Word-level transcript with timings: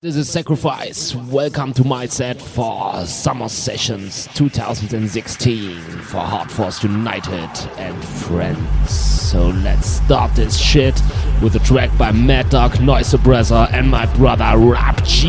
This 0.00 0.14
is 0.14 0.30
Sacrifice. 0.30 1.12
Welcome 1.12 1.72
to 1.72 1.82
my 1.82 2.06
set 2.06 2.40
for 2.40 3.04
Summer 3.04 3.48
Sessions 3.48 4.28
2016 4.34 5.80
for 6.02 6.20
Hard 6.20 6.48
Force 6.52 6.84
United 6.84 7.50
and 7.78 8.04
Friends. 8.04 8.90
So 8.92 9.48
let's 9.48 9.88
start 9.88 10.36
this 10.36 10.56
shit 10.56 10.94
with 11.42 11.56
a 11.56 11.58
track 11.58 11.90
by 11.98 12.12
Mad 12.12 12.48
Dog, 12.48 12.80
Noise 12.80 13.12
Suppressor, 13.12 13.68
and 13.72 13.90
my 13.90 14.06
brother 14.14 14.56
Rap 14.56 15.04
G. 15.04 15.26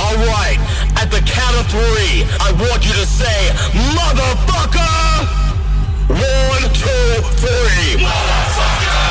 Alright, 0.00 0.60
at 0.94 1.10
the 1.10 1.18
count 1.26 1.56
of 1.58 1.66
three, 1.66 2.22
I 2.38 2.52
want 2.60 2.86
you 2.86 2.92
to 2.92 3.06
say, 3.06 3.50
Motherfucker! 3.90 5.26
One, 6.10 6.62
two, 6.74 7.22
three. 7.42 8.04
Motherfucker! 8.04 9.02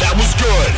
That 0.00 0.14
was 0.16 0.32
good. 0.40 0.72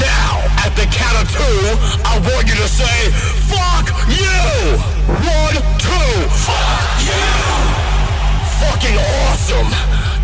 Now, 0.00 0.43
at 0.64 0.74
the 0.76 0.86
count 0.88 1.20
of 1.20 1.28
two, 1.28 1.60
I 2.08 2.16
want 2.24 2.48
you 2.48 2.56
to 2.56 2.68
say, 2.68 3.12
fuck 3.52 3.84
you! 4.08 4.80
One, 5.12 5.56
two. 5.76 6.12
Fuck 6.40 7.04
you! 7.04 7.28
Fucking 8.64 8.96
awesome! 8.96 9.68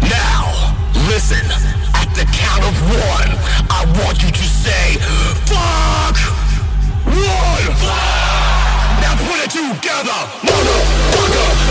Now, 0.08 0.72
listen. 1.12 1.44
At 1.92 2.08
the 2.16 2.24
count 2.32 2.64
of 2.64 2.74
one, 2.88 3.30
I 3.68 3.84
want 4.00 4.22
you 4.22 4.30
to 4.30 4.46
say, 4.64 4.96
fuck! 5.44 6.16
One! 7.04 7.66
Fuck! 7.76 8.96
Now 9.04 9.14
put 9.20 9.44
it 9.44 9.50
together! 9.50 10.20
Motherfucker! 10.40 11.69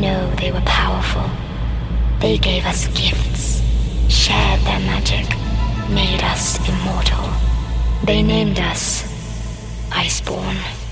Know 0.00 0.30
they 0.36 0.50
were 0.50 0.60
powerful. 0.62 1.28
They 2.20 2.38
gave 2.38 2.64
us 2.66 2.86
gifts, 2.88 3.62
shared 4.08 4.60
their 4.60 4.80
magic, 4.80 5.28
made 5.88 6.22
us 6.22 6.58
immortal. 6.68 7.30
They 8.04 8.22
named 8.22 8.58
us 8.58 9.02
Iceborne. 9.90 10.83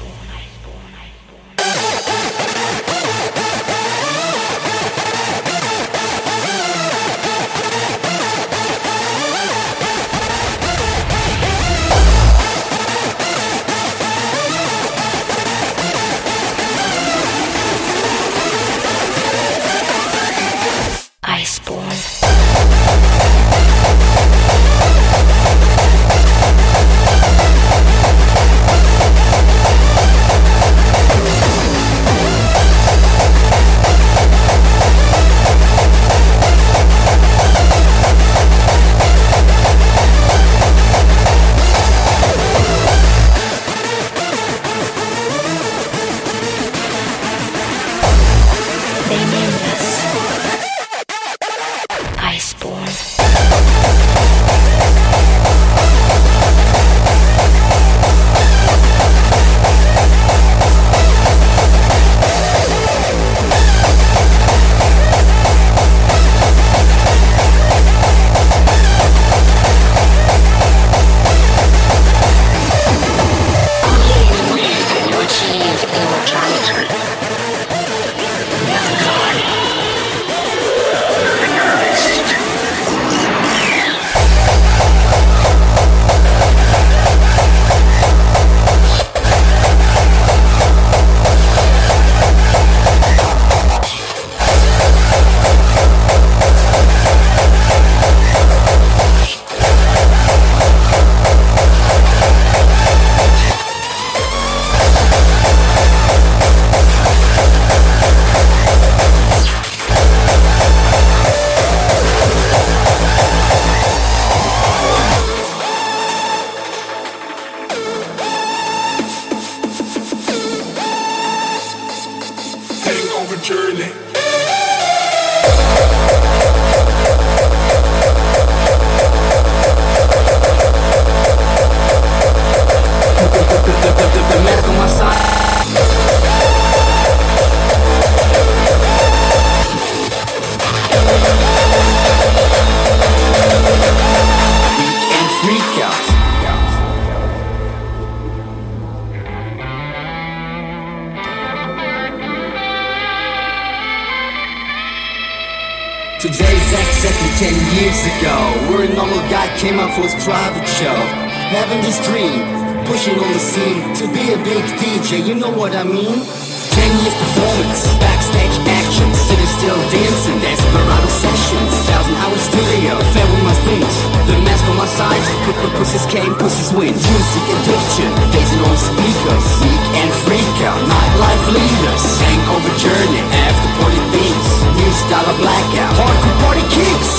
cocktail, 180.63 180.87
nightlife 180.87 181.47
leaders. 181.49 182.21
Hangover 182.21 182.75
journey, 182.79 183.21
after 183.47 183.71
party 183.81 184.01
thieves. 184.13 184.51
New 184.77 184.93
style 184.93 185.29
of 185.29 185.37
blackout, 185.39 185.95
party 185.97 186.31
party 186.43 186.65
kicks. 186.75 187.13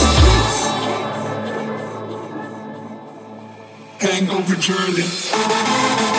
Hangover 4.00 4.55
journey. 4.55 6.12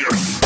Fire. 0.00 0.39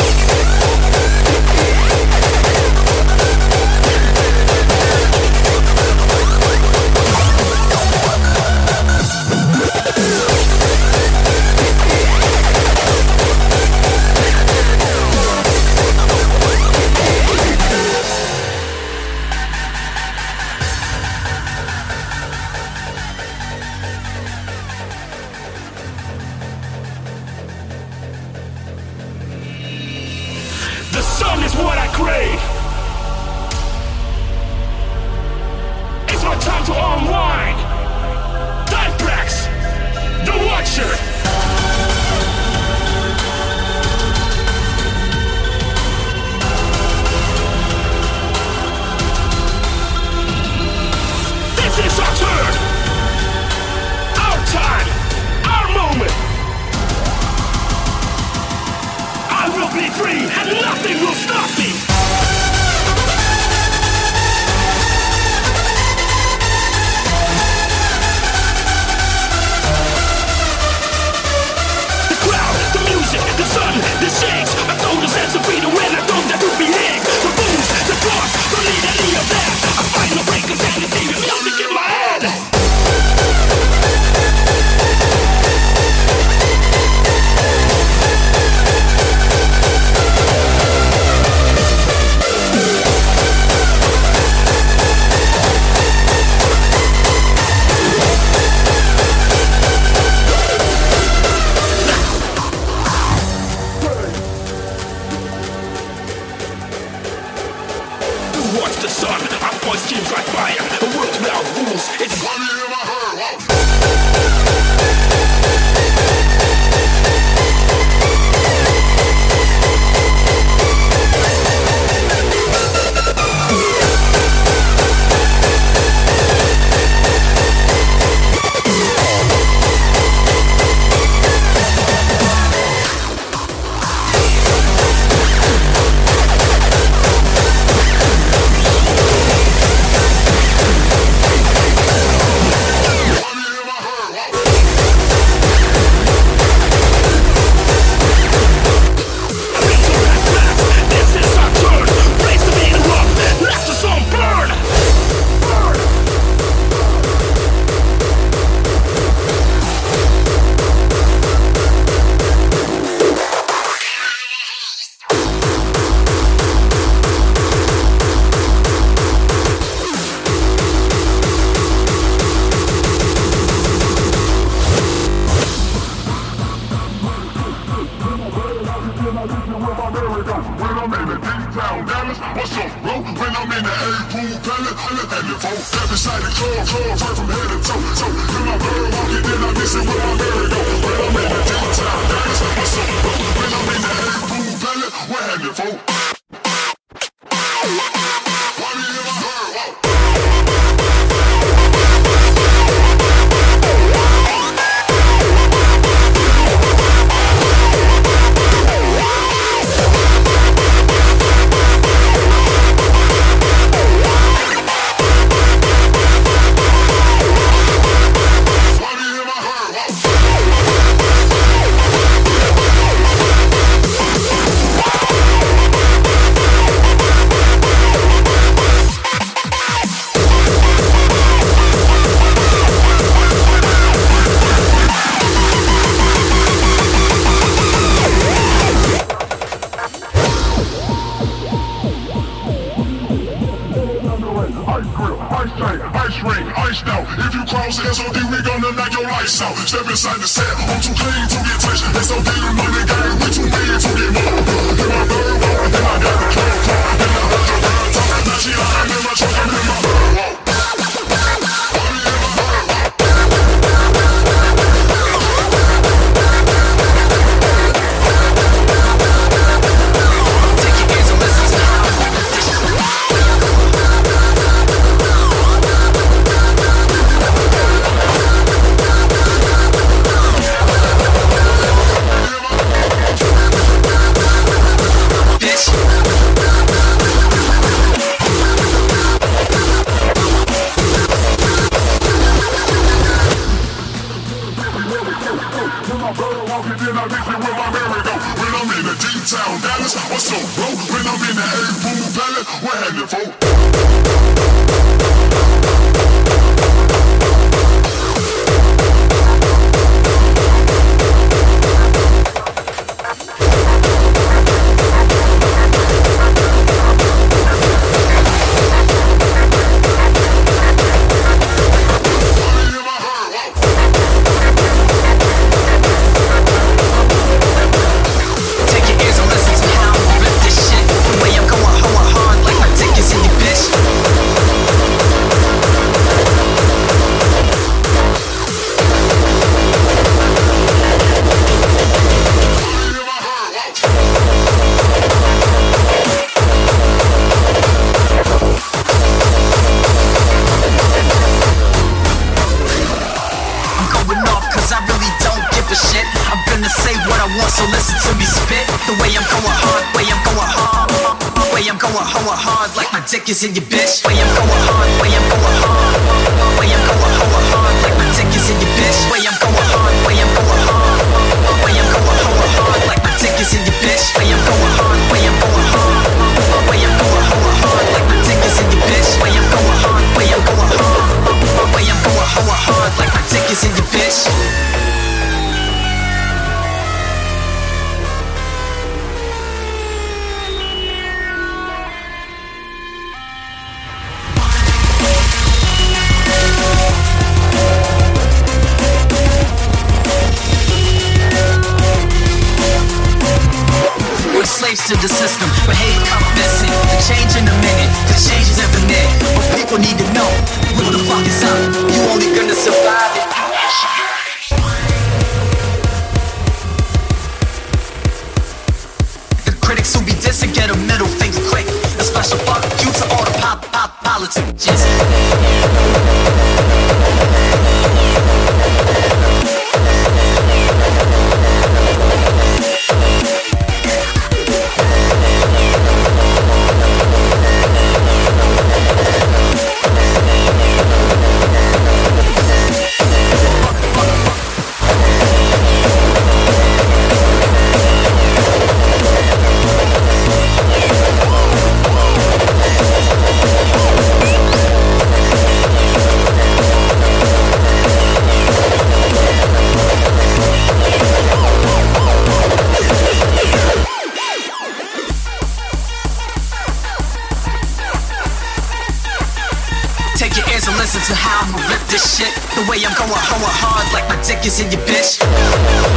Your 474.75 474.87
bitch. 474.87 475.94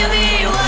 to 0.00 0.08
be 0.10 0.46
one. 0.46 0.67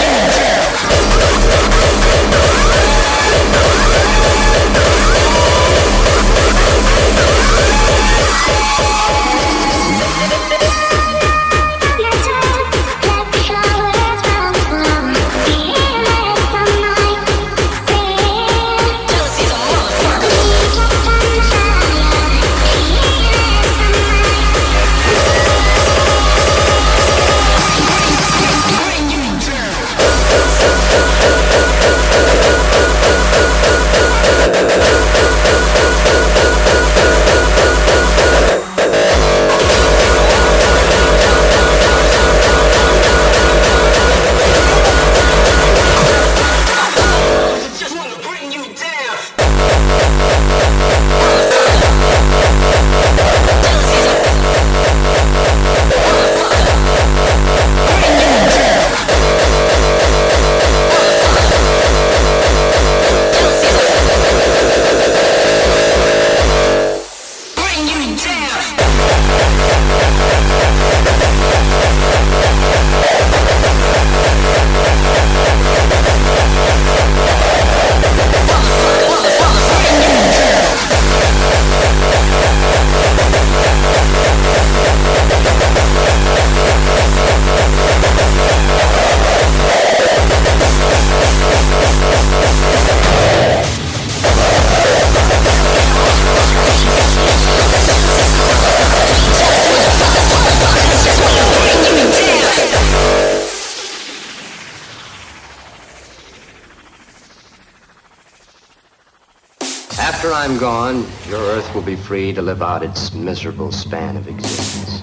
will 111.81 111.87
be 111.87 111.95
free 111.95 112.31
to 112.31 112.43
live 112.43 112.61
out 112.61 112.83
its 112.83 113.11
miserable 113.11 113.71
span 113.71 114.15
of 114.15 114.27
existence. 114.27 115.01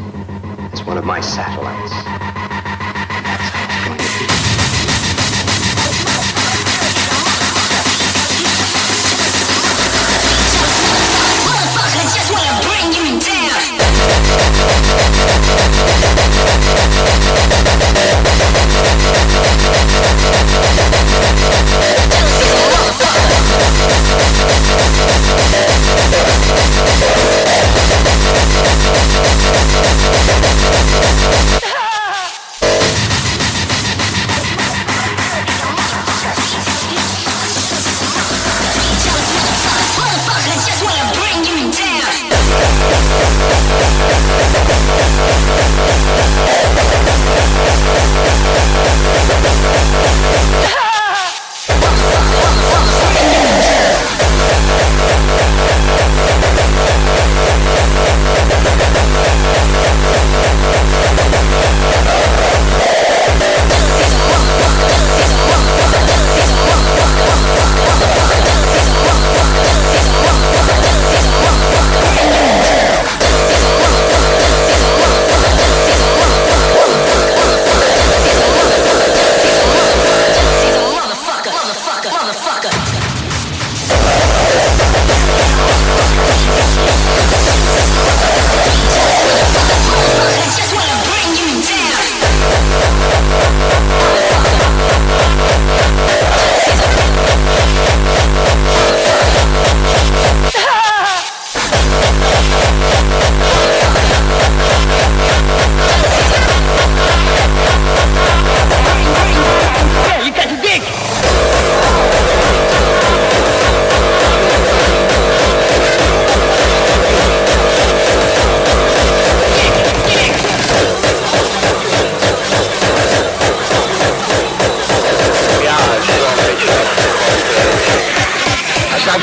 It's 0.73 0.87
one 0.87 0.97
of 0.97 1.05
my 1.05 1.21
satellites. 1.21 1.98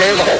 Dave. 0.05 0.34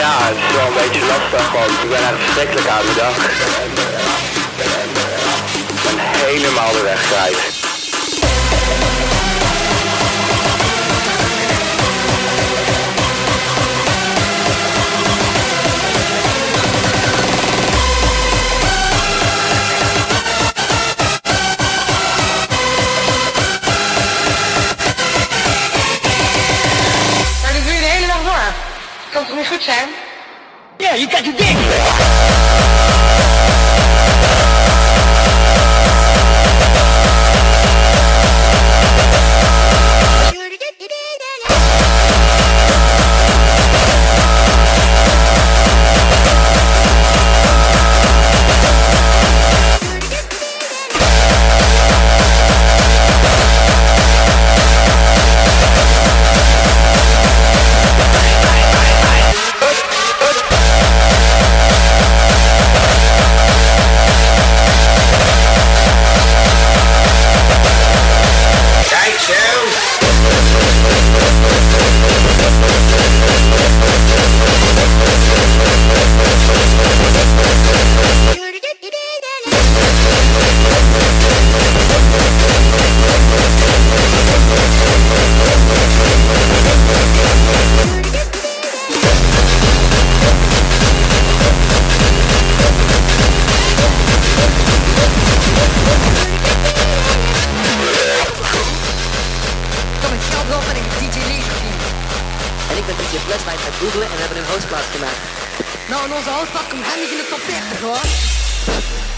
ja, 0.00 0.12
het 0.28 0.36
is 0.36 0.56
wel 0.56 0.66
een 0.66 0.78
beetje 0.82 1.02
lastig 1.06 1.52
want 1.52 1.70
Ik 1.84 1.88
ben 1.88 2.02
echt 2.08 2.20
verschrikkelijk 2.24 2.68
aan 2.68 2.86
de 2.86 2.94
dag. 3.04 3.16
En 3.64 3.72
eh, 3.76 4.64
eh, 4.64 4.80
helemaal 6.26 6.72
de 6.72 6.82
weg 6.82 7.00
kwijt. 7.08 7.59
Yeah, 30.78 30.94
you 30.94 31.06
got 31.06 31.22
your 31.26 31.36
dick. 31.36 32.59
van 106.10 106.18
onze 106.18 106.30
houtbak 106.30 106.68
komt 106.68 106.84
handig 106.84 107.10
in 107.10 107.16
de 107.16 107.26
top 107.28 107.38
40 107.38 107.80
hoor. 107.80 108.04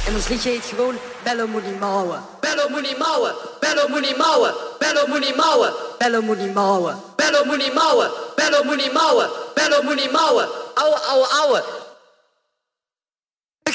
En 0.06 0.14
ons 0.14 0.28
liedje 0.28 0.50
heet 0.50 0.64
gewoon 0.64 0.96
Bello 1.22 1.46
Moenie 1.46 1.78
Mouwen. 1.78 2.20
Bello 2.40 2.68
Moenie 2.68 2.96
Mouwen, 2.98 3.34
Bello 3.60 3.88
Moenie 3.88 4.16
Mouwen, 4.16 4.54
Bello 4.78 5.06
Moenie 5.06 5.34
Mouwen, 5.34 5.72
Bello 5.98 6.20
Moenie 6.22 6.52
Mouwen, 6.52 6.96
Bello 7.16 7.44
Moenie 7.44 7.72
Mouwen, 7.72 8.10
Bello 8.36 8.64
Moenie 8.64 8.92
Mouwen, 8.92 9.28
Bello 9.54 9.82
Moenie 9.82 10.10
Mouwen, 10.10 10.48
ouwe 10.74 10.98
ouwe 11.10 11.26
ouwe. 11.40 11.62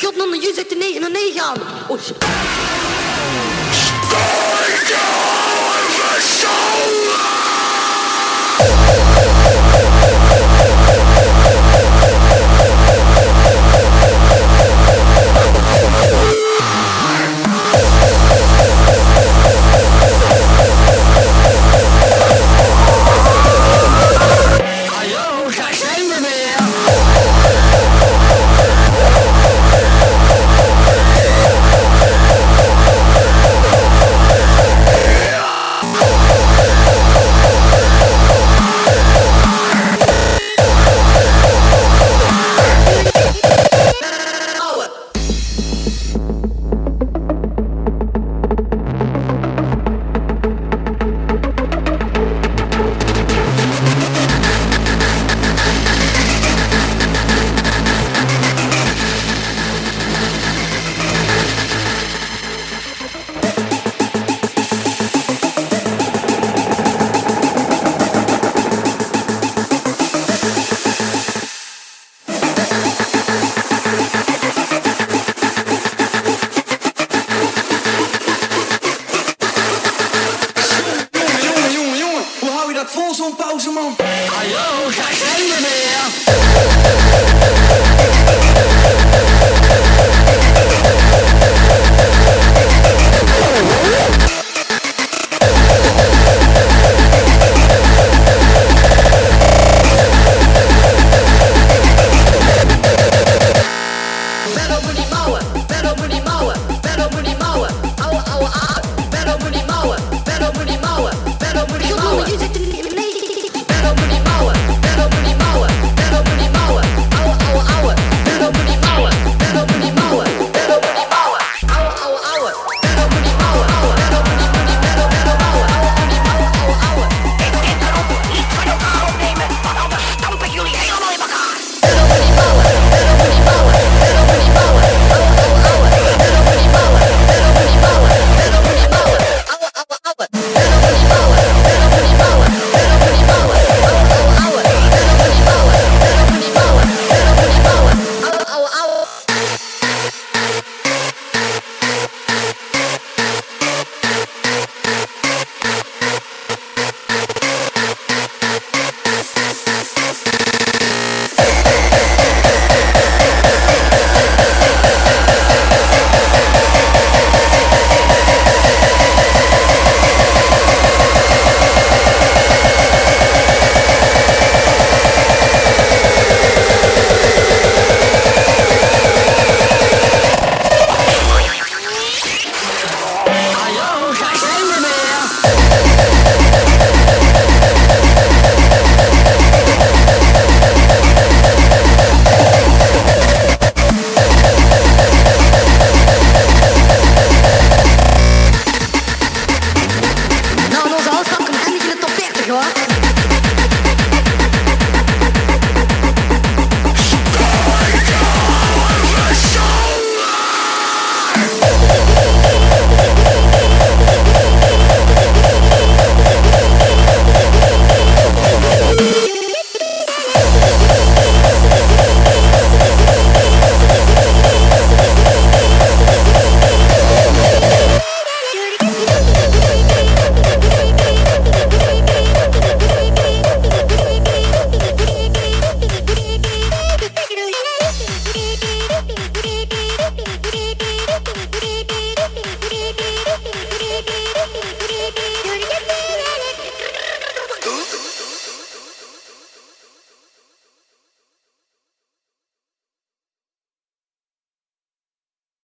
God, 0.02 0.16
non, 0.16 0.42
je 0.42 0.52
zegt 0.56 0.70
de 0.70 0.76
9 0.76 1.02
naar 1.02 1.12
9 1.12 1.42
aan. 1.42 1.58
Oh, 1.88 2.00
shit. 2.00 2.16
Stijg 3.72 4.98